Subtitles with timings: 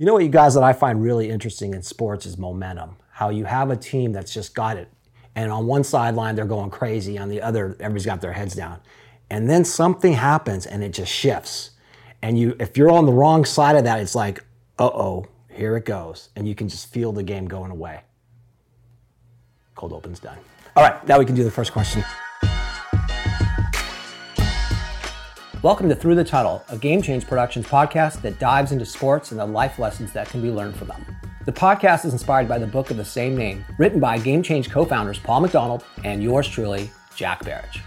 [0.00, 2.96] You know what, you guys, that I find really interesting in sports is momentum.
[3.10, 4.88] How you have a team that's just got it.
[5.34, 7.18] And on one sideline, they're going crazy.
[7.18, 8.80] On the other, everybody's got their heads down.
[9.28, 11.72] And then something happens and it just shifts.
[12.22, 14.42] And you, if you're on the wrong side of that, it's like,
[14.78, 16.30] uh oh, here it goes.
[16.34, 18.00] And you can just feel the game going away.
[19.74, 20.38] Cold open's done.
[20.76, 22.02] All right, now we can do the first question.
[25.62, 29.38] Welcome to Thru the Tunnel, a Game Change Productions podcast that dives into sports and
[29.38, 31.04] the life lessons that can be learned from them.
[31.44, 34.70] The podcast is inspired by the book of the same name, written by Game Change
[34.70, 37.78] co founders Paul McDonald and yours truly, Jack Baric.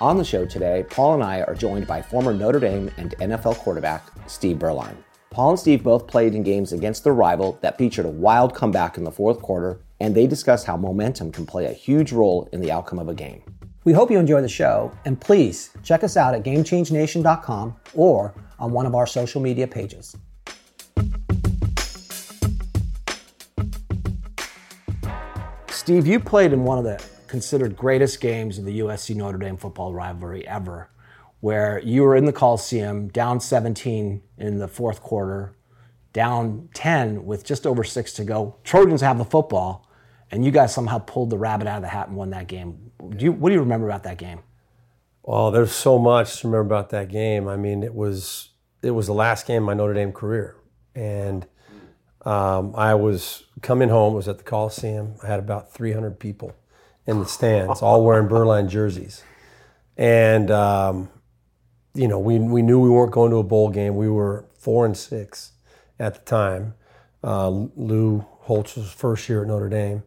[0.00, 3.56] On the show today, Paul and I are joined by former Notre Dame and NFL
[3.56, 4.96] quarterback Steve Beuerlein.
[5.28, 8.96] Paul and Steve both played in games against their rival that featured a wild comeback
[8.96, 12.62] in the fourth quarter, and they discuss how momentum can play a huge role in
[12.62, 13.42] the outcome of a game.
[13.84, 18.70] We hope you enjoy the show, and please check us out at GameChangeNation.com or on
[18.70, 20.16] one of our social media pages.
[25.68, 29.56] Steve, you played in one of the considered greatest games of the USC Notre Dame
[29.56, 30.88] football rivalry ever,
[31.40, 35.56] where you were in the Coliseum, down 17 in the fourth quarter,
[36.12, 38.54] down 10 with just over six to go.
[38.62, 39.88] Trojans have the football,
[40.32, 42.90] and you guys somehow pulled the rabbit out of the hat and won that game.
[43.16, 44.40] Do you, what do you remember about that game?
[45.22, 47.46] Well, there's so much to remember about that game.
[47.46, 48.48] I mean, it was
[48.82, 50.56] it was the last game of my Notre Dame career,
[50.96, 51.46] and
[52.22, 54.14] um, I was coming home.
[54.14, 55.14] It was at the Coliseum.
[55.22, 56.56] I had about 300 people
[57.06, 59.22] in the stands, all wearing Beuerlein jerseys,
[59.96, 61.08] and um,
[61.94, 63.94] you know, we we knew we weren't going to a bowl game.
[63.94, 65.52] We were four and six
[66.00, 66.74] at the time.
[67.22, 70.02] Uh, Lou Holtz's first year at Notre Dame,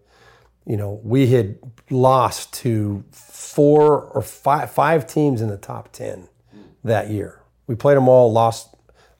[0.65, 6.27] you know, we had lost to four or five, five teams in the top 10
[6.83, 7.41] that year.
[7.67, 8.75] We played them all, lost,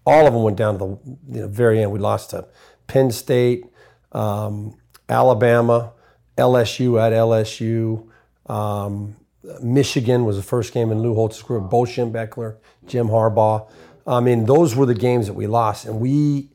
[0.05, 1.91] all of them went down to the you know, very end.
[1.91, 2.47] We lost to
[2.87, 3.65] Penn State,
[4.11, 5.93] um, Alabama,
[6.37, 8.07] LSU at LSU.
[8.51, 9.15] Um,
[9.61, 11.59] Michigan was the first game in Lou Holtz's career.
[11.61, 13.69] Bo Schembechler, Jim Harbaugh.
[14.07, 16.49] I mean, those were the games that we lost, and we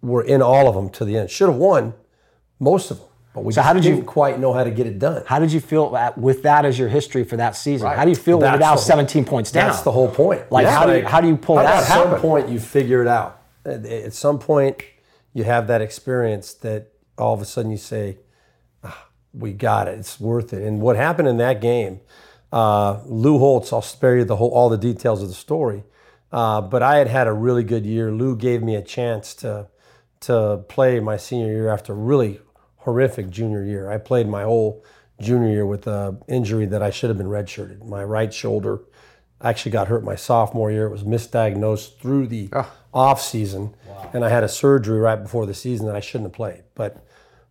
[0.00, 1.30] were in all of them to the end.
[1.30, 1.94] Should have won
[2.58, 3.05] most of them.
[3.36, 5.22] But we so how did you quite know how to get it done?
[5.26, 7.86] How did you feel with that as your history for that season?
[7.86, 7.94] Right.
[7.94, 9.68] How do you feel that's now 17 points down?
[9.68, 10.50] That's the whole point.
[10.50, 12.22] Like, how, do you, how do you pull that At some happen?
[12.22, 13.42] point, you figure it out.
[13.66, 14.82] At some point,
[15.34, 18.16] you have that experience that all of a sudden you say,
[18.82, 19.98] ah, we got it.
[19.98, 20.62] It's worth it.
[20.62, 22.00] And what happened in that game,
[22.54, 25.84] uh, Lou Holtz, I'll spare you the whole, all the details of the story,
[26.32, 28.10] uh, but I had had a really good year.
[28.10, 29.68] Lou gave me a chance to,
[30.20, 32.40] to play my senior year after really
[32.86, 33.90] horrific junior year.
[33.90, 34.84] I played my whole
[35.20, 37.84] junior year with an injury that I should have been redshirted.
[37.84, 38.80] My right shoulder
[39.42, 40.86] actually got hurt my sophomore year.
[40.86, 42.72] It was misdiagnosed through the oh.
[42.94, 44.10] off season, wow.
[44.14, 46.62] and I had a surgery right before the season that I shouldn't have played.
[46.76, 47.04] But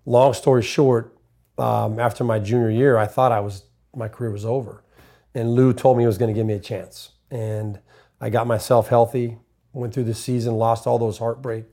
[0.06, 1.18] long story short,
[1.58, 3.64] um, after my junior year, I thought I was
[3.94, 4.86] my career was over,
[5.34, 7.80] and Lou told me he was going to give me a chance, and
[8.22, 9.38] I got myself healthy.
[9.74, 11.66] Went through the season, lost all those heartbreak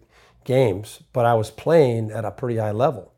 [0.43, 3.12] games, but I was playing at a pretty high level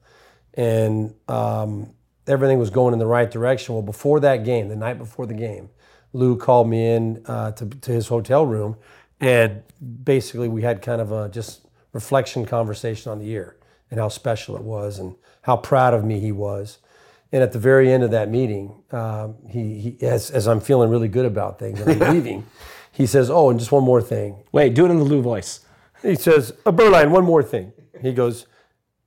[0.55, 1.91] and um,
[2.27, 3.75] everything was going in the right direction.
[3.75, 5.71] Well, before that game, the night before the game,
[6.13, 8.77] Lou called me in uh, to, to his hotel room,
[9.21, 9.63] and
[10.05, 13.57] basically we had kind of a just reflection conversation on the year
[13.91, 16.79] and how special it was and how proud of me he was.
[17.33, 20.89] And at the very end of that meeting, um, he, he as, as I'm feeling
[20.89, 22.47] really good about things and I'm leaving,
[22.93, 25.61] he says, "Oh, and just one more thing." Wait, do it in the Lou voice.
[26.01, 28.47] He says, "A Beuerlein, one more thing." He goes,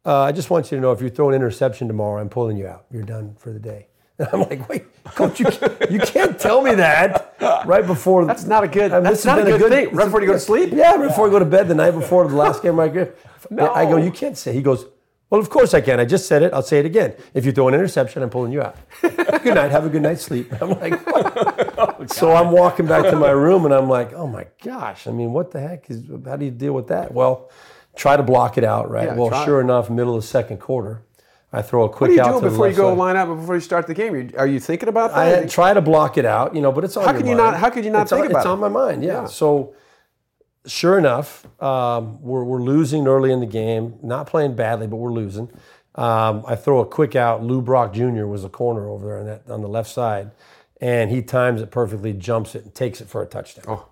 [0.07, 2.56] uh, I just want you to know if you throw an interception tomorrow, I'm pulling
[2.56, 2.85] you out.
[2.90, 3.88] You're done for the day.
[4.18, 5.47] And I'm like, wait, coach, you,
[5.91, 7.35] you can't tell me that
[7.66, 8.25] right before.
[8.25, 8.91] That's not a good.
[8.91, 9.94] that's not a good, a good, thing.
[9.94, 10.72] Right before you go to sleep.
[10.72, 12.79] Yeah, right before I go to bed the night before the last game.
[12.79, 13.12] I go,
[13.50, 13.73] no.
[13.73, 14.53] I go, you can't say.
[14.53, 14.85] He goes,
[15.29, 16.00] well, of course I can.
[16.00, 16.53] I just said it.
[16.53, 17.13] I'll say it again.
[17.34, 18.78] If you throw an interception, I'm pulling you out.
[19.01, 19.72] good night.
[19.72, 20.50] Have a good night's sleep.
[20.62, 24.47] I'm like, oh, so I'm walking back to my room and I'm like, oh my
[24.63, 25.06] gosh.
[25.06, 26.03] I mean, what the heck is?
[26.25, 27.13] How do you deal with that?
[27.13, 27.51] Well
[27.97, 29.08] try to block it out, right?
[29.08, 31.01] Yeah, well, sure enough, middle of the second quarter,
[31.51, 32.18] I throw a quick.
[32.19, 32.25] Out.
[32.25, 34.31] What do you do before you go line up before you start the game?
[34.38, 35.44] Are you thinking about that?
[35.44, 37.06] I try to block it out, you know, but it's on.
[37.06, 37.51] How can you mind.
[37.51, 37.60] not?
[37.60, 38.50] How could you not it's think on, about it's it?
[38.50, 39.04] It's on my mind.
[39.04, 39.21] Yeah.
[39.21, 39.25] yeah.
[39.25, 39.74] So,
[40.66, 43.95] sure enough, um, we're we're losing early in the game.
[44.04, 45.50] Not playing badly, but we're losing.
[45.95, 47.44] Um, I throw a quick out.
[47.44, 48.25] Lou Brock Jr.
[48.25, 50.31] was a corner over there on that on the left side,
[50.80, 53.66] and he times it perfectly, jumps it, and takes it for a touchdown.
[53.68, 53.88] Oh.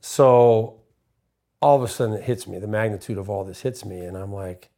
[0.00, 0.77] So
[1.60, 2.58] all of a sudden it hits me.
[2.58, 4.70] The magnitude of all this hits me, and I'm like,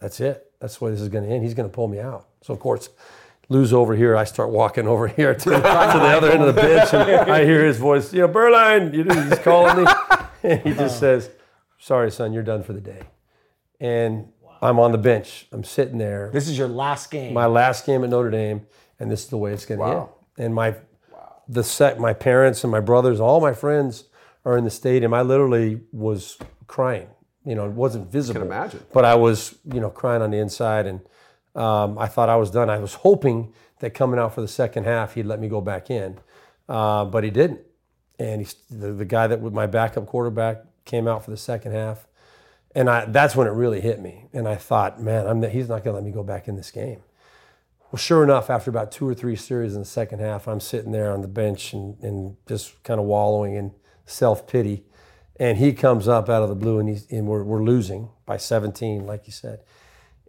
[0.00, 0.52] that's it.
[0.60, 1.42] That's where this is going to end.
[1.42, 2.28] He's going to pull me out.
[2.42, 2.88] So of course,
[3.48, 4.16] Lou's over here.
[4.16, 7.44] I start walking over here to, to the other end of the bench, and I
[7.44, 8.12] hear his voice.
[8.12, 9.90] You know, Beuerlein, you know, he's calling me,
[10.42, 11.20] and he just uh-huh.
[11.20, 11.30] says,
[11.78, 13.02] "Sorry, son, you're done for the day."
[13.80, 14.28] and
[14.62, 15.46] I'm on the bench.
[15.52, 16.30] I'm sitting there.
[16.32, 17.34] This is your last game.
[17.34, 18.66] my last game at Notre Dame,
[18.98, 20.14] and this is the way it's going to Wow.
[20.38, 20.46] end.
[20.46, 20.74] And my
[21.46, 24.04] the set, my parents and my brothers, all my friends
[24.44, 25.14] are in the stadium.
[25.14, 27.08] I literally was crying.
[27.44, 28.40] You know, it wasn't visible.
[28.40, 28.84] Can imagine.
[28.92, 31.00] But I was, you know, crying on the inside, and
[31.54, 32.70] um, I thought I was done.
[32.70, 35.90] I was hoping that coming out for the second half, he'd let me go back
[35.90, 36.18] in,
[36.68, 37.60] uh, but he didn't.
[38.18, 41.72] And he's the, the guy that was my backup quarterback came out for the second
[41.72, 42.06] half,
[42.74, 44.28] and I that's when it really hit me.
[44.32, 46.70] And I thought, man, I'm he's not going to let me go back in this
[46.70, 47.02] game.
[47.90, 50.92] Well, sure enough, after about two or three series in the second half, I'm sitting
[50.92, 53.72] there on the bench and, and just kind of wallowing in
[54.06, 54.84] self pity.
[55.36, 58.36] And he comes up out of the blue, and, he's, and we're, we're losing by
[58.36, 59.64] 17, like you said.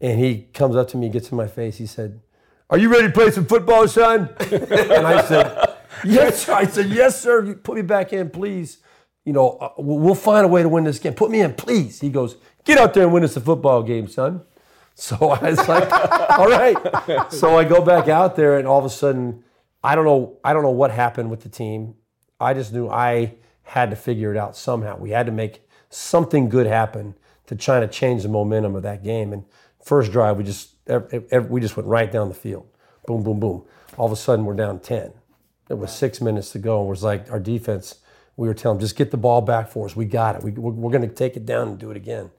[0.01, 1.77] And he comes up to me, gets in my face.
[1.77, 2.21] He said,
[2.69, 4.29] Are you ready to play some football, son?
[4.51, 5.73] and I said,
[6.03, 6.49] Yes.
[6.49, 7.45] I said, Yes, sir.
[7.45, 8.79] You put me back in, please.
[9.23, 11.13] You know, uh, we'll find a way to win this game.
[11.13, 12.01] Put me in, please.
[12.01, 14.41] He goes, Get out there and win us a football game, son.
[14.97, 15.91] So I was like,
[16.39, 17.29] all right.
[17.29, 19.43] So I go back out there, and all of a sudden,
[19.83, 21.95] I don't know, I don't know what happened with the team.
[22.39, 23.33] I just knew I
[23.65, 24.97] had to figure it out somehow.
[24.97, 27.15] We had to make something good happen
[27.47, 29.33] to try to change the momentum of that game.
[29.33, 29.43] And
[29.83, 30.71] first drive, we just
[31.49, 32.67] we just went right down the field,
[33.07, 33.63] boom, boom, boom.
[33.97, 35.13] All of a sudden, we're down ten.
[35.69, 37.95] It was six minutes to go, and it was like our defense.
[38.37, 39.95] We were telling them, just get the ball back for us.
[39.95, 40.43] We got it.
[40.43, 42.29] We, we're going to take it down and do it again.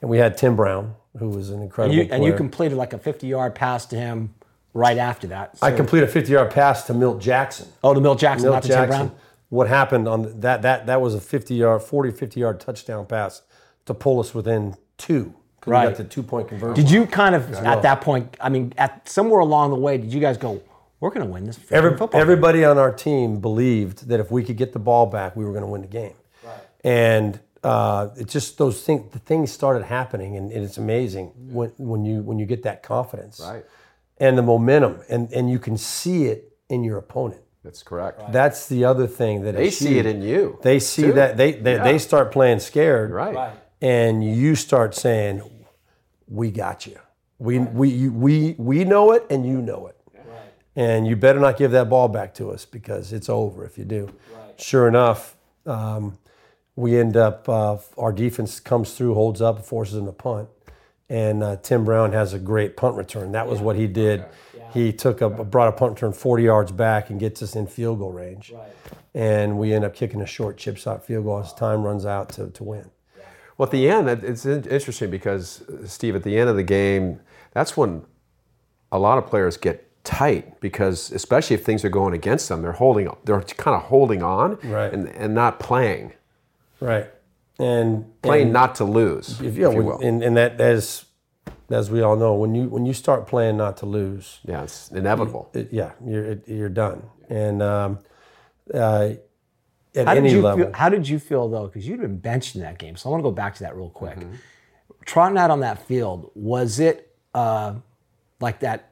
[0.00, 2.98] And we had Tim Brown, who was an incredible you, and you completed like a
[2.98, 4.34] 50 yard pass to him
[4.72, 5.58] right after that.
[5.60, 7.68] I completed a 50 yard pass to Milt Jackson.
[7.84, 9.12] oh, to Milt Jackson, Milt not to Tim Brown.
[9.52, 10.62] What happened on that?
[10.62, 13.42] That that was a 50 yard, 40, 50 yard touchdown pass
[13.84, 15.34] to pull us within two.
[15.60, 15.88] 'Cause We Right.
[15.88, 16.74] got the two point conversion.
[16.82, 18.34] Did you kind of at that point?
[18.40, 20.60] I mean, at somewhere along the way, did you guys go?
[21.00, 22.08] We're going to win this Every, football.
[22.08, 25.44] game." everybody on our team believed that if we could get the ball back, we
[25.44, 26.14] were going to win the game.
[26.46, 26.54] right.
[26.82, 31.72] And uh, it just those things, the things started happening, and, and it's amazing when,
[31.76, 33.64] when you when you get that confidence Right.
[34.18, 37.42] and the momentum, and and you can see it in your opponent.
[37.64, 38.32] That's correct.
[38.32, 40.58] That's the other thing that They is see it in you.
[40.62, 41.12] They see too.
[41.14, 41.84] that they they, Yeah.
[41.84, 43.52] they start playing scared, Right.
[43.80, 45.42] And you start saying,
[46.28, 46.98] "We got you.
[47.38, 49.96] We we you, we we know it, and you know it.
[50.74, 53.84] And you better not give that ball back to us because it's over if you
[53.84, 54.08] do."
[54.56, 55.36] Sure enough,
[55.66, 56.18] um,
[56.76, 60.48] we end up uh, our defense comes through, holds up, forces them to punt,
[61.08, 63.32] and uh, Tim Brown has a great punt return.
[63.32, 64.24] That was what he did.
[64.72, 67.98] He took a brought a punt return 40 yards back and gets us in field
[67.98, 68.52] goal range,
[69.14, 72.30] and we end up kicking a short chip shot field goal as time runs out
[72.30, 72.90] to, to win.
[73.58, 77.20] Well, at the end, it's interesting because, uh, Steve, at the end of the game,
[77.52, 78.02] that's when
[78.90, 82.72] a lot of players get tight because, especially if things are going against them, they're
[82.72, 84.92] holding, they're kind of holding on Right.
[84.92, 86.14] and, and not playing,
[86.80, 87.08] Right,
[87.58, 90.00] and playing and, not to lose, if, yeah, you will.
[90.00, 91.04] and, and that as
[91.72, 94.90] as we all know, when you when you start playing not to lose, yeah, it's
[94.90, 95.50] inevitable.
[95.54, 97.02] it, yeah, you're it, you're done.
[97.28, 97.98] And um,
[98.72, 99.10] uh,
[99.94, 101.66] at How any level, feel, how did you feel though?
[101.66, 103.76] Because you'd been benched in that game, so I want to go back to that
[103.76, 104.18] real quick.
[104.18, 104.34] Mm-hmm.
[105.04, 107.74] Trotting out on that field, was it uh,
[108.40, 108.90] like that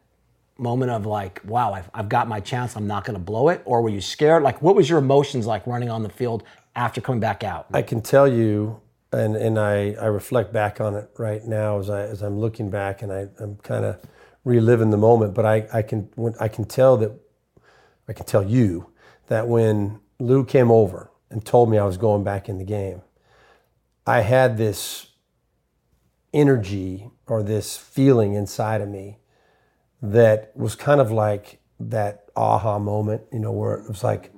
[0.58, 3.62] moment of like, wow, I've, I've got my chance, I'm not going to blow it,
[3.64, 4.42] or were you scared?
[4.42, 6.42] Like, what was your emotions like running on the field
[6.76, 7.66] after coming back out?
[7.72, 8.80] I can tell you,
[9.12, 12.70] and and I, I reflect back on it right now as I as I'm looking
[12.70, 14.00] back, and I, I'm kind of
[14.44, 15.34] reliving the moment.
[15.34, 17.12] But I, I can when, I can tell that
[18.08, 18.90] I can tell you
[19.28, 23.02] that when Lou came over and told me I was going back in the game,
[24.06, 25.06] I had this
[26.32, 29.18] energy or this feeling inside of me
[30.02, 34.32] that was kind of like that aha moment, you know, where it was like,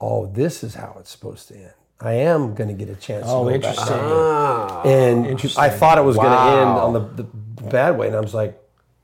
[0.00, 1.79] oh, this is how it's supposed to end.
[2.00, 3.26] I am going to get a chance.
[3.28, 3.96] Oh, to go back interesting.
[4.00, 5.26] Ah, and
[5.58, 7.24] I thought it was going to end on the, the
[7.68, 8.58] bad way, and I was like,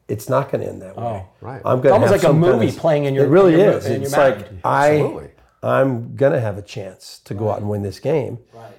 [0.09, 1.29] "It's not going to end that way." Oh.
[1.41, 1.61] right.
[1.65, 3.29] I'm going to almost have like a some kind movie of- playing in your- It
[3.29, 3.87] really in your- is.
[3.87, 4.41] in your it's mind.
[4.41, 5.31] like I, Absolutely.
[5.63, 8.39] I'm going to have a chance to go out and win this game.
[8.55, 8.73] Right,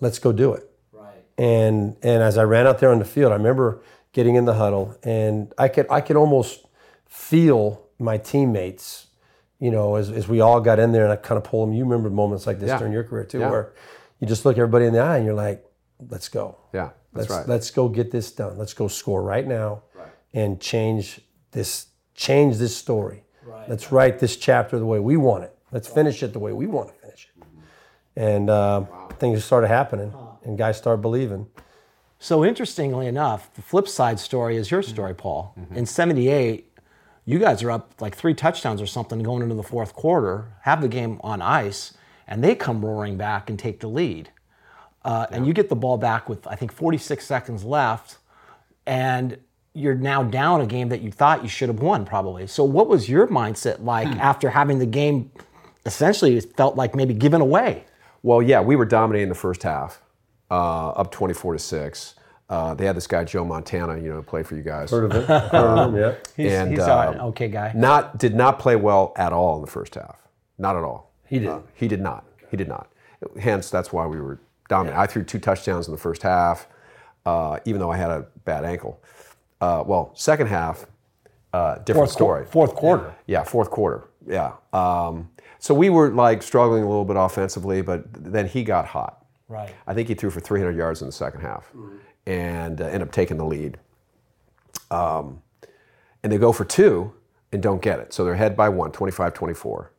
[0.00, 0.68] Let's go do it.
[0.92, 1.14] right.
[1.38, 3.80] And and as I ran out there on the field, I remember
[4.12, 6.64] getting in the huddle, and I could I could almost
[7.06, 9.06] feel my teammates.
[9.60, 11.74] You know, as, as we all got in there, and I kind of pulled them.
[11.74, 12.78] You remember moments like this Yeah.
[12.78, 13.50] during your career too, Yeah.
[13.50, 13.72] where
[14.20, 15.64] you just look everybody in the eye and you're like,
[16.10, 17.48] "Let's go." yeah, that's let's right.
[17.48, 18.58] let's go get this done.
[18.58, 19.82] Let's go score right now
[20.32, 21.20] and change
[21.52, 23.24] this change this story.
[23.68, 25.56] Let's write this chapter the way we want it.
[25.72, 27.44] Let's finish it the way we want to finish it.
[28.16, 28.84] And uh,
[29.18, 30.12] things started happening,
[30.44, 31.46] and guys started believing.
[32.18, 35.54] So interestingly enough, the flip side story is your story, Paul.
[35.74, 36.72] In '78,
[37.24, 40.80] you guys are up like three touchdowns or something going into the fourth quarter, have
[40.82, 41.94] the game on ice,
[42.26, 44.30] and they come roaring back and take the lead.
[45.04, 48.18] Uh, And you get the ball back with I think 46 seconds left.
[48.86, 49.38] and
[49.76, 52.46] you're now down a game that you thought you should have won probably.
[52.46, 55.32] So what was your mindset like after having the game
[55.84, 57.84] essentially felt like maybe given away?
[58.22, 60.00] Well, yeah, we were dominating the first half,
[60.50, 62.14] uh, up 24 to six.
[62.48, 64.90] Uh, they had this guy Joe Montana, you know, play for you guys.
[64.90, 65.26] Heard of it?
[65.28, 66.14] Heard of him, yeah.
[66.36, 67.72] He's, And, he's uh, an okay guy.
[67.74, 70.16] Not did not play well at all in the first half.
[70.58, 71.10] Not at all.
[71.26, 71.48] He did.
[71.48, 72.24] Uh, he did not.
[72.50, 72.90] He did not.
[73.40, 74.98] Hence, that's why we were dominant.
[74.98, 76.68] I threw two touchdowns in the first half,
[77.24, 79.02] uh, even though I had a bad ankle.
[79.60, 80.84] Uh, well, second half,
[81.54, 82.44] uh, different Fourth, story.
[82.44, 83.14] qu- fourth quarter.
[83.26, 84.04] Yeah, fourth quarter.
[84.26, 84.52] Yeah.
[84.74, 89.23] Um, so we were like struggling a little bit offensively, but then he got hot.
[89.48, 89.74] Right.
[89.86, 91.70] I think he threw for 300 yards in the second half
[92.26, 93.78] and uh, ended up taking the lead.
[94.90, 95.42] Um,
[96.22, 97.12] and they go for two
[97.52, 98.12] and don't get it.
[98.14, 99.92] So they're ahead by one, 25 24.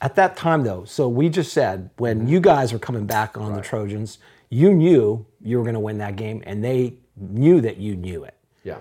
[0.00, 3.54] At that time, though, so we just said when you guys were coming back on
[3.54, 4.18] the Trojans,
[4.50, 8.24] you knew you were going to win that game, and they knew that you knew
[8.24, 8.34] it.
[8.64, 8.78] Yeah.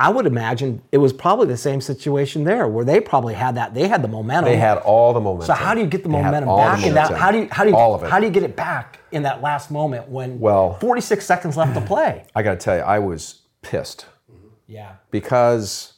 [0.00, 3.74] I would imagine it was probably the same situation there, where they probably had that.
[3.74, 4.50] They had the momentum.
[4.50, 5.46] They had all the momentum.
[5.46, 7.12] So how do you get the They momentum all the back in that?
[7.12, 8.10] How do you how do you all of it?
[8.10, 11.74] how do you get it back in that last moment when Well- 46 seconds left
[11.74, 12.24] to play?
[12.34, 14.48] I got to tell you, I was pissed mm-hmm.
[14.66, 14.94] Yeah.
[15.10, 15.92] because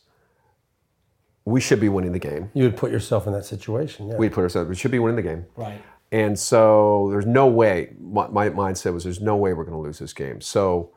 [1.45, 2.51] we should be winning the game.
[2.55, 4.17] You would put yourself in that situation, yeah.
[4.17, 5.47] We put ourselves, we should be winning the game.
[5.55, 5.81] Right.
[6.11, 9.81] And so there's no way, my, my mindset was there's no way we're going to
[9.83, 10.41] lose this game.
[10.41, 10.91] So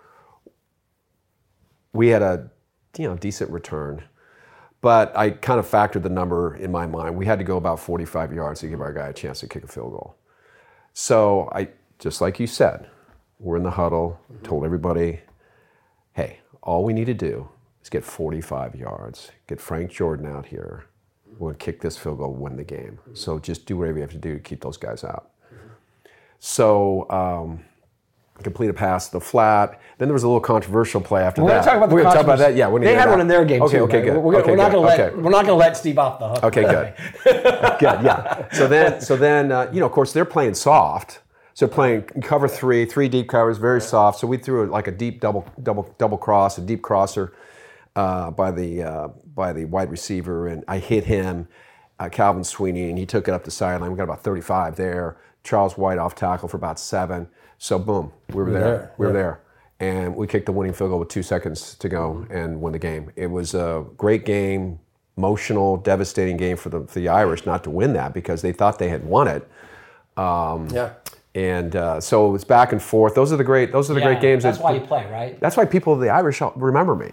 [1.93, 2.49] we had a
[2.97, 4.03] you know decent return,
[4.81, 7.15] but I kind of factored the number in my mind.
[7.15, 9.63] We had to go about 45 yards to give our guy a chance to kick
[9.63, 10.15] a field goal.
[10.93, 12.87] So I just like you said,
[13.39, 15.21] we're in the huddle, told everybody,
[16.13, 17.49] hey, all we need to do
[17.83, 20.85] is get 45 yards, get Frank Jordan out here.
[21.37, 22.99] We'll kick this field goal, win the game.
[23.13, 25.31] So just do whatever you have to do to keep those guys out.
[26.39, 27.65] So um,
[28.43, 29.79] complete a pass to the flat.
[29.97, 31.53] Then there was a little controversial play after We're that.
[31.53, 32.55] going to talk about the We're gonna talk about that.
[32.55, 33.83] Yeah, they had one in their game Okay, too.
[33.85, 34.05] okay, right?
[34.05, 34.17] good.
[34.17, 35.15] We're, okay, we're not going to let okay.
[35.15, 36.43] we're not going to let Steve off the hook.
[36.43, 36.93] Okay, good.
[37.79, 38.49] good, yeah.
[38.51, 41.21] So then, so then, uh, you know, of course, they're playing soft.
[41.53, 44.19] So playing cover three, three deep covers, very soft.
[44.19, 47.33] So we threw like a deep double, double, double cross, a deep crosser
[47.95, 51.47] uh, by the uh, by the wide receiver, and I hit him,
[51.99, 53.91] uh, Calvin Sweeney, and he took it up the sideline.
[53.91, 55.17] We got about 35 there.
[55.43, 57.27] Charles White off tackle for about seven.
[57.57, 58.61] So boom, we were there.
[58.61, 59.17] there, We were yeah.
[59.17, 59.39] there
[59.79, 62.79] and we kicked the winning field goal with two seconds to go and win the
[62.79, 63.11] game.
[63.15, 64.79] It was a great game,
[65.17, 68.79] emotional, devastating game for the, for the Irish not to win that because they thought
[68.79, 69.47] they had won it.
[70.17, 70.93] yeah.
[71.33, 73.13] And uh, so it was back and forth.
[73.13, 73.73] Those are the great.
[73.73, 74.43] Those are the great games.
[74.43, 75.37] That's that- why you play, right?
[75.41, 77.11] That's why people, of the Irish, remember me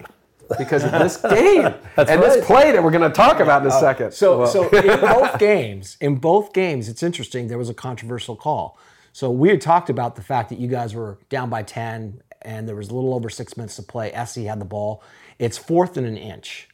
[0.59, 2.21] because of this game and right.
[2.21, 4.13] this play that we're going to talk about in a second.
[4.13, 7.49] So, so in both games, in both games, it's interesting.
[7.49, 8.79] There was a controversial call.
[9.13, 12.67] So we had talked about the fact that you guys were down by ten, and
[12.67, 14.11] there was a little over six minutes to play.
[14.27, 15.03] SC had the ball.
[15.39, 16.69] It's fourth and an inch,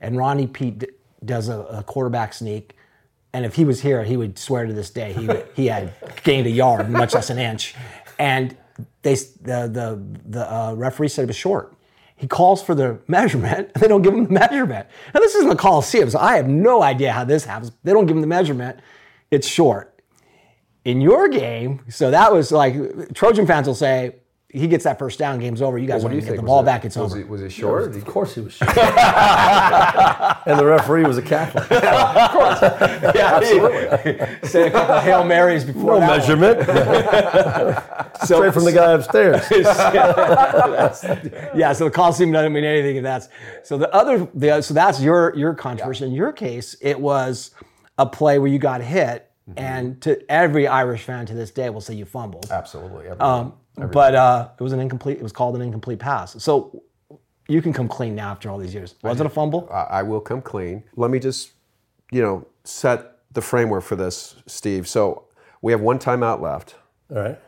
[0.00, 0.84] and Rodney Peete
[1.24, 2.76] does a, a quarterback sneak.
[3.32, 5.92] And if he was here, he would swear to this day he he had
[6.22, 7.74] gained a yard, much less an inch.
[8.18, 8.56] And
[9.02, 11.74] they the the the uh, referee said it was short.
[12.16, 14.88] He calls for the measurement, and they don't give him the measurement.
[15.14, 17.72] Now this isn't the Coliseum, so I have no idea how this happens.
[17.84, 18.80] They don't give him the measurement.
[19.30, 19.97] It's short.
[20.88, 22.74] In your game, so that was like
[23.14, 24.16] Trojan fans will say
[24.50, 25.76] he gets that first down, game's over.
[25.76, 26.40] You guys what do don't you get think?
[26.40, 27.20] the ball it- back, it's was over.
[27.20, 27.94] It, was it short?
[27.94, 28.70] Of course he was short.
[28.78, 31.68] and the referee was a Catholic.
[31.70, 34.26] yeah, absolutely.
[34.48, 36.40] Say a couple of hail marys before No that one.
[36.40, 36.66] measurement.
[38.26, 39.42] So, Straight from the guy upstairs.
[41.54, 43.28] yeah, so the Coliseum doesn't mean anything if that's
[43.62, 46.06] so the other the, so that's your your controversy.
[46.06, 47.50] In your case, it was
[47.98, 49.58] a play where you got hit, Mm-hmm.
[49.58, 52.48] and to every Irish fan to this day will say you fumbled.
[52.50, 53.08] Absolutely.
[53.08, 55.16] Um, but uh, it was an incomplete.
[55.18, 56.42] It was called an incomplete pass.
[56.42, 56.82] So
[57.48, 58.94] you can come clean now after all these years.
[59.02, 59.68] Was it a fumble?
[59.72, 60.84] I I will come clean.
[60.96, 61.52] Let me just,
[62.10, 64.86] you know, set the framework for this, Steve.
[64.86, 65.24] So
[65.62, 66.74] we have one timeout left.
[67.10, 67.38] All right.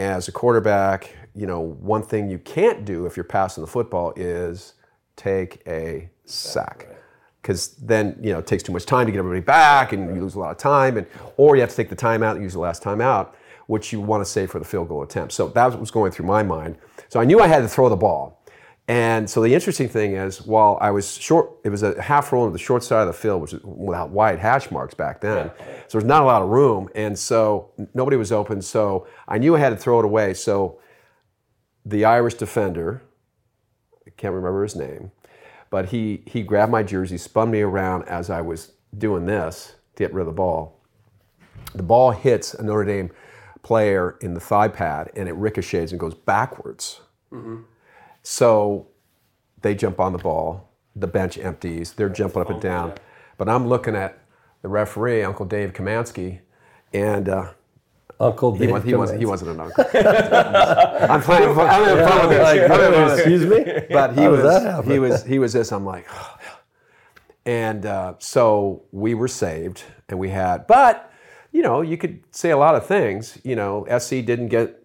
[0.00, 4.12] As a quarterback, you know, one thing you can't do if you're passing the football
[4.16, 4.74] is
[5.16, 6.88] take a sack.
[7.48, 10.20] Because then, you know, it takes too much time to get everybody back and you
[10.20, 10.98] lose a lot of time.
[10.98, 11.06] And
[11.38, 13.30] or you have to take the timeout and use the last timeout,
[13.68, 15.32] which you want to save for the field goal attempt.
[15.32, 16.76] So that was what was going through my mind.
[17.08, 18.44] So I knew I had to throw the ball.
[18.86, 22.44] And so the interesting thing is, while I was short, it was a half roll
[22.44, 25.50] to the short side of the field, which was without wide hash marks back then.
[25.86, 28.60] So there's not a lot of room, and so nobody was open.
[28.60, 30.34] So I knew I had to throw it away.
[30.34, 30.80] So
[31.86, 33.04] the Irish defender,
[34.06, 35.12] I can't remember his name,
[35.70, 40.04] but he he grabbed my jersey, spun me around as I was doing this to
[40.04, 40.80] get rid of the ball.
[41.74, 43.10] The ball hits a Notre Dame
[43.62, 47.00] player in the thigh pad, and it ricochets and goes backwards.
[48.22, 48.88] So
[49.62, 52.94] they jump on the ball, the bench empties, they're jumping up and down.
[53.36, 54.18] But I'm looking at
[54.62, 56.40] the referee, Uncle Dave Kamansky,
[56.92, 57.52] and uh,
[58.20, 59.84] Uncle he, was, he, wasn't, he wasn't an uncle.
[59.94, 61.50] I'm playing.
[61.50, 62.70] I'm having fun with Like, this.
[62.70, 63.86] I'm having fun with excuse me.
[63.90, 64.62] But he How does that was.
[64.64, 64.90] happen?
[64.90, 65.24] He was.
[65.24, 65.70] He was this.
[65.70, 66.08] I'm like,
[67.46, 70.66] and uh, so we were saved, and we had.
[70.66, 71.12] But
[71.52, 73.38] you know, you could say a lot of things.
[73.44, 74.82] You know, SC didn't get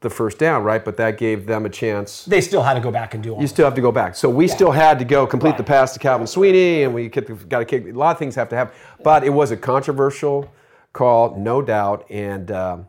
[0.00, 0.82] the first down, right?
[0.82, 2.24] But that gave them a chance.
[2.24, 4.16] They still had to go back and do all You still have to go back.
[4.16, 7.26] So we still had to go complete the pass to Calvin Sweeney, and we got
[7.26, 7.84] to kick.
[7.86, 8.74] A lot of things have to happen,
[9.04, 10.50] but it was a controversial
[10.92, 12.06] call, no doubt.
[12.10, 12.88] And um,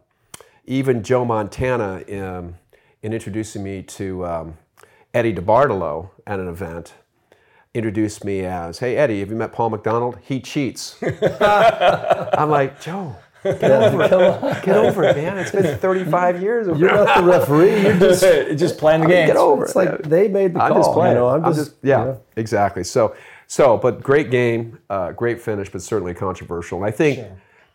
[0.65, 2.55] even Joe Montana, um,
[3.01, 4.57] in introducing me to um,
[5.13, 6.93] Eddie DeBartolo at an event,
[7.74, 10.17] introduced me as, "Hey Eddie, have you met Paul McDonald?
[10.22, 10.98] He cheats."
[11.41, 13.15] I'm like, Joe.
[13.43, 14.63] Get over it.
[14.63, 15.38] Get over it, man.
[15.38, 16.65] It's been 35 years.
[16.79, 17.81] You're not the referee.
[17.81, 18.24] You're just.
[18.57, 19.27] just playing the game.
[19.27, 19.77] Get over It's it.
[19.77, 20.79] like they made the I'm call.
[20.81, 21.15] just playing.
[21.15, 22.22] You know, I'm I'm just, yeah, you know.
[22.38, 22.86] exactly.
[22.86, 23.17] So,
[23.48, 26.77] so, but great game, uh, great finish, but certainly controversial.
[26.77, 27.19] And I think,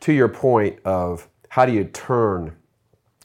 [0.01, 2.55] to your point of how do you turn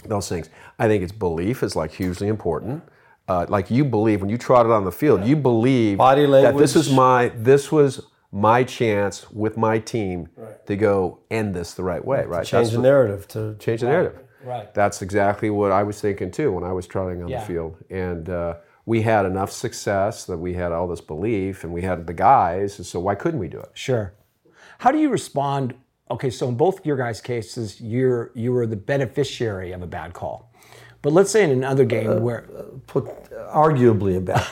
[0.05, 0.49] those things,
[0.79, 2.83] I think it's belief is like hugely important.
[3.27, 6.75] Uh, like you believe when you trotted on the field, you believe Body that this
[6.75, 10.27] is my this was my chance with my team
[10.65, 12.25] to go end this the right way.
[12.25, 12.45] Right?
[12.45, 14.19] change That's the narrative to change the narrative.
[14.43, 14.73] Right.
[14.73, 17.39] That's exactly what I was thinking too when I was trotting on Yeah.
[17.39, 17.77] the field.
[17.89, 22.05] And uh, we had enough success that we had all this belief and we had
[22.07, 22.77] the guys.
[22.77, 23.71] And so why couldn't we do it?
[23.73, 24.13] Sure.
[24.79, 25.75] How do you respond?
[26.13, 30.13] Okay, so in both your guys' cases, you're you were the beneficiary of a bad
[30.13, 30.53] call.
[31.01, 33.05] But let's say in another game uh, where uh, put
[33.51, 34.48] arguably about.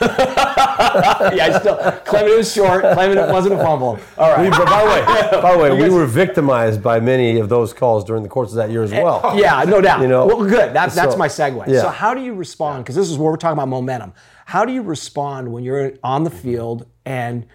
[1.34, 3.98] yeah, I still claiming it was short, claiming it wasn't a fumble.
[4.18, 4.50] All right.
[4.50, 8.04] But by the way, by the way, we were victimized by many of those calls
[8.04, 9.38] during the course of that year as eh, well.
[9.38, 10.02] Yeah, no doubt.
[10.02, 10.74] You know, well, good.
[10.74, 11.68] That, that's so- my segue.
[11.68, 11.80] yeah.
[11.80, 12.84] So, how do you respond?
[12.84, 14.12] Because this is where we're talking about momentum.
[14.44, 17.46] How do you respond when you're on the field and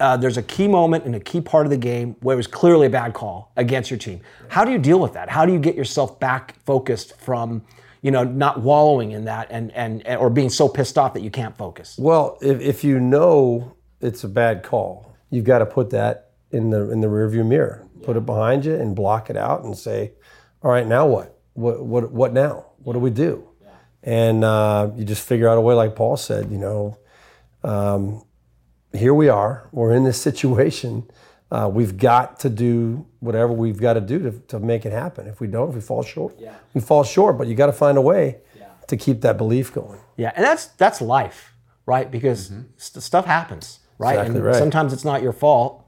[0.00, 2.46] uh, there's a key moment in a key part of the game where it was
[2.46, 4.20] clearly a bad call against your team?
[4.48, 5.28] How do you deal with that?
[5.28, 7.64] How do you get yourself back focused from,
[8.02, 11.30] you know, not wallowing in that and and or being so pissed off that you
[11.30, 11.96] can't focus?
[11.98, 16.70] Well, if, if you know it's a bad call, you've got to put that in
[16.70, 17.86] the in the rearview mirror.
[18.02, 20.12] Put it behind you and block it out and say,
[20.62, 21.38] "All right, now what?
[21.54, 22.66] What what what now?
[22.78, 23.48] What do we do?"
[24.04, 26.52] And uh, you just figure out a way, like Paul said.
[26.52, 26.98] You know,
[27.64, 28.22] um,
[28.92, 29.68] here we are.
[29.72, 31.10] We're in this situation.
[31.50, 35.26] Uh, we've got to do whatever we've got to do to, to make it happen.
[35.26, 36.54] If we don't, if we fall short, yeah.
[36.74, 37.38] we fall short.
[37.38, 38.38] But you got to find a way
[38.88, 40.00] to keep that belief going.
[40.16, 41.54] Yeah, and that's that's life,
[41.86, 42.10] right?
[42.10, 44.14] Because st- stuff happens, right?
[44.14, 44.56] Exactly and right.
[44.56, 45.84] sometimes it's not your fault,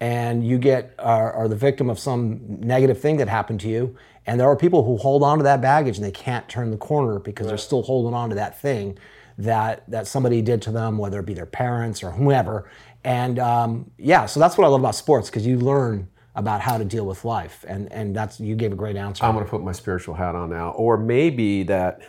[0.00, 3.96] and you get are, are the victim of some negative thing that happened to you.
[4.26, 6.78] And there are people who hold on to that baggage and they can't turn the
[6.78, 8.96] corner because they're still holding on to that thing
[9.38, 12.70] that that somebody did to them, whether it be their parents or whoever.
[13.04, 16.78] And um, yeah, so that's what I love about sports because you learn about how
[16.78, 19.24] to deal with life, and and that's you gave a great answer.
[19.24, 20.70] I'm going to put my spiritual hat on now.
[20.70, 22.00] Or maybe that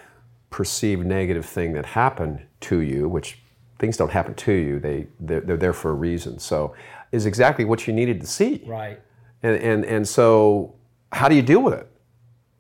[0.50, 3.40] perceived negative thing that happened to you, which
[3.78, 6.40] things don't happen to you, they, they're, they're there for a reason.
[6.40, 6.74] So,
[7.12, 8.64] is exactly what you needed to see.
[8.66, 9.02] right.
[9.44, 10.74] And, and, and so,
[11.12, 11.92] how do you deal with it?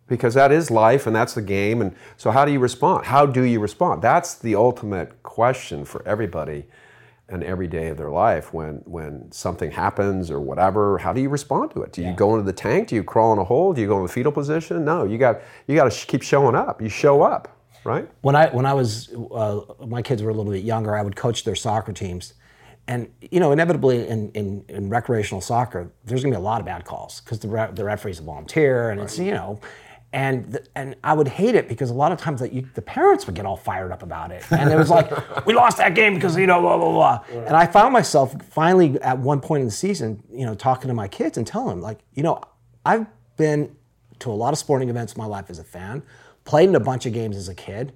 [0.07, 1.81] Because that is life and that's the game.
[1.81, 3.05] And so, how do you respond?
[3.07, 4.01] How do you respond?
[4.03, 6.65] That's the ultimate question for everybody
[7.27, 10.99] and every day of their life when, when something happens or whatever.
[10.99, 11.91] How do you respond to it?
[11.91, 12.89] Do you go into the tank?
[12.89, 13.73] Do you crawl in a hole?
[13.73, 14.85] Do you go in the fetal position?
[14.85, 16.83] No, you got, you got to sh- keep showing up.
[16.83, 18.07] You show up, right?
[18.21, 21.15] when I when I was uh, my kids were a little bit younger, I would
[21.15, 22.35] coach their soccer teams,
[22.87, 26.67] and you know inevitably in, in, in recreational soccer, there's gonna be a lot of
[26.67, 29.59] bad calls because the re- the referee's a volunteer, and it's you know.
[30.15, 32.81] And, the, and I would hate it because a lot of times that you, the
[32.81, 35.11] parents would get all fired up about it, and it was like
[35.45, 37.23] we lost that game because you know blah blah blah.
[37.45, 40.93] And I found myself finally at one point in the season, you know, talking to
[40.93, 42.39] my kids and telling them like, you know,
[42.85, 43.75] I've been
[44.19, 46.01] to a lot of sporting events in my life as a fan,
[46.45, 47.91] played in a bunch of games as a kid.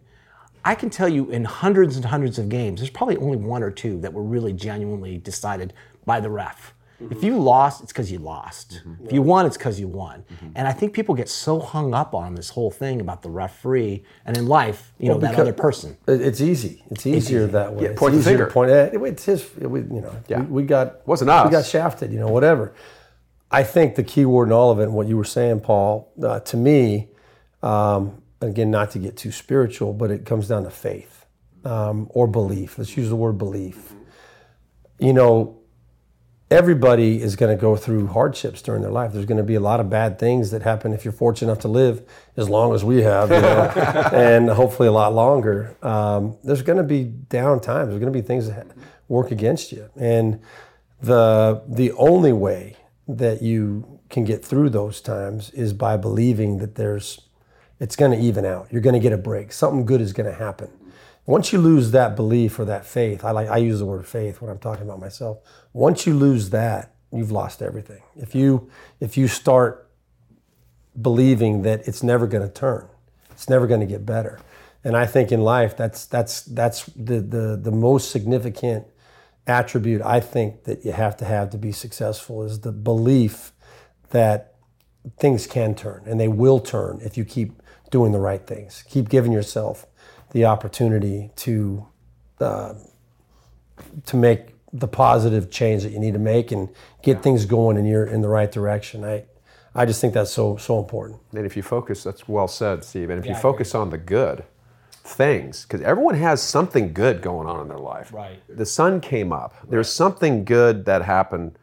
[0.66, 3.72] I can tell you in hundreds and hundreds of games, there's probably only one or
[3.72, 5.74] two that were really genuinely decided
[6.06, 6.74] by the ref.
[7.00, 8.82] If you lost, it's because you lost.
[9.04, 10.26] If you won, it's because you won.
[10.56, 14.04] And I think people get so hung up on this whole thing about the referee
[14.26, 15.96] and in life, you know, that because- other person.
[16.08, 16.84] It's easy.
[16.92, 17.84] It's easier that way.
[17.84, 18.52] Yeah, It's point the easier finger.
[18.52, 18.94] Point at.
[18.94, 19.50] It's his.
[19.58, 20.42] We, you know, Yeah.
[20.42, 21.46] we, we got Wasn't us.
[21.46, 22.12] We got shafted.
[22.12, 22.74] You know, whatever.
[23.52, 26.12] I think the key word in all of it, and what you were saying, Paul,
[26.22, 27.08] uh, to me,
[27.64, 31.26] um, again, not to get too spiritual, but it comes down to faith
[31.66, 32.78] um, or belief.
[32.78, 33.94] Let's use the word belief.
[35.00, 35.59] You know,
[36.52, 39.14] everybody is going to go through hardships during their life.
[39.14, 41.62] There's going to be a lot of bad things that happen if you're fortunate enough
[41.62, 42.02] to live
[42.38, 43.72] as long as we have, you know,
[44.14, 45.76] and hopefully a lot longer.
[45.84, 47.90] Um, there's going to be down times.
[47.90, 48.68] There's going to be things that
[49.08, 50.40] work against you, and
[51.02, 52.76] the the only way
[53.08, 57.22] that you can get through those times is by believing that there's
[57.80, 58.68] it's going to even out.
[58.72, 59.54] You're going to get a break.
[59.54, 60.70] Something good is going to happen.
[61.26, 64.42] Once you lose that belief or that faith, I like I use the word faith
[64.42, 65.38] when I'm talking about myself.
[65.74, 68.02] Once you lose that, you've lost everything.
[68.16, 69.90] If you if you start
[71.00, 72.88] believing that it's never going to turn,
[73.32, 74.40] it's never going to get better.
[74.84, 78.88] And I think in life that's that's that's the the the most significant
[79.48, 83.52] attribute I think that you have to have to be successful is the belief
[84.12, 84.56] that
[85.18, 88.84] things can turn and they will turn if you keep doing the right things.
[88.88, 89.88] Keep giving yourself
[90.32, 91.88] the opportunity to
[92.40, 92.76] uh,
[94.06, 96.70] to make the positive change that you need to make and
[97.02, 97.22] get yeah.
[97.22, 99.04] things going in your in the right direction.
[99.04, 99.26] I
[99.74, 101.20] I just think that's so so important.
[101.36, 103.10] And if you focus, that's well said, Steve.
[103.10, 104.44] And if yeah, you focus on the good
[104.92, 108.14] things, because everyone has something good going on in their life.
[108.14, 108.42] Right.
[108.48, 109.56] The sun came up.
[109.62, 109.72] Right.
[109.72, 111.58] There's something good that happened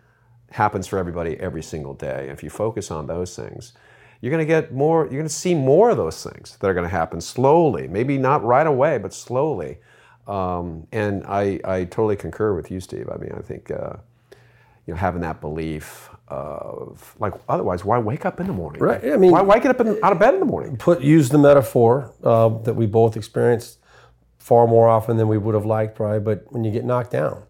[0.51, 2.29] happens for everybody every single day.
[2.31, 3.73] If you focus on those things,
[4.21, 6.75] you're going to get more, you're going to see more of those things that are
[6.75, 9.79] going to happen slowly, maybe not right away, but slowly.
[10.27, 13.09] Um, and I, I totally concur with you, Steve.
[13.13, 13.95] I mean, I think, uh,
[14.87, 18.83] you know, having that belief of like, otherwise, why wake up in the morning?
[18.83, 19.05] Right.
[19.05, 20.77] I mean, why, why get up in, out of bed in the morning?
[20.77, 23.79] Put use the metaphor uh, that we both experienced
[24.39, 26.21] far more often than we would have liked, probably.
[26.21, 27.43] But when you get knocked down,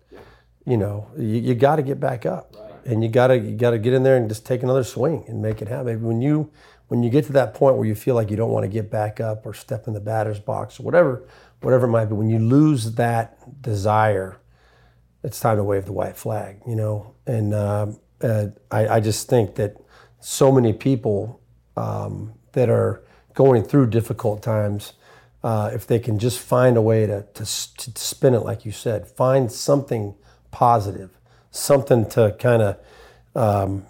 [0.66, 2.54] you know, you, you got to get back up.
[2.58, 5.42] Right and you gotta you gotta get in there and just take another swing and
[5.42, 6.02] make it happen.
[6.02, 6.50] When you
[6.88, 8.90] when you get to that point where you feel like you don't want to get
[8.90, 11.24] back up or step in the batter's box or whatever
[11.60, 14.38] whatever it might be, when you lose that desire,
[15.22, 16.60] it's time to wave the white flag.
[16.66, 19.76] You know, and um, uh, I, I just think that
[20.20, 21.40] so many people
[21.76, 23.02] um, that are
[23.34, 24.94] going through difficult times.
[25.44, 28.72] Uh, if they can just find a way to, to, to spin it, like you
[28.72, 30.12] said, find something
[30.50, 31.16] positive
[31.56, 32.78] something to kind of
[33.34, 33.84] um,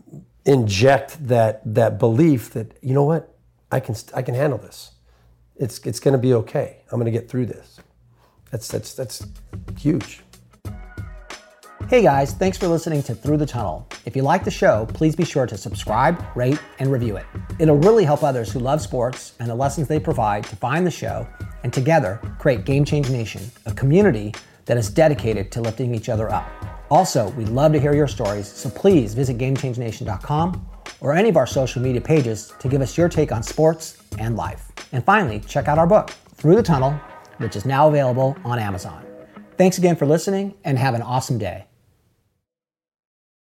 [0.45, 3.37] inject that that belief that you know what
[3.71, 4.93] I can I can handle this.
[5.59, 6.79] It's it's going to be okay.
[6.91, 7.81] I'm going to get through this.
[8.51, 9.27] That's that's that's
[9.79, 10.23] huge.
[11.89, 13.87] Hey guys, thanks for listening to Thru the Tunnel.
[14.07, 17.27] If you like the show, please be sure to subscribe, rate, and review it.
[17.61, 20.91] It'll really help others who love sports and the lessons they provide to find the
[20.91, 21.29] show
[21.63, 26.29] and together create Game Change Nation, a community that is dedicated to lifting each other
[26.29, 26.51] up.
[26.91, 30.69] Also, we'd love to hear your stories, so please visit GameChangeNation.com
[31.01, 34.37] or any of our social media pages to give us your take on sports and
[34.37, 34.66] life.
[34.97, 36.93] And finally, check out our book, Thru the Tunnel,
[37.37, 39.05] which is now available on Amazon.
[39.59, 41.67] Thanks again for listening and have an awesome day.